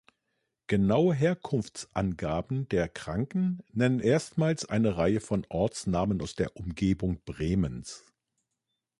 [0.65, 8.03] Genaue Herkunftsangaben der Kranken nennen erstmals eine Reihe von Ortsnamen aus der Umgebung Bremens.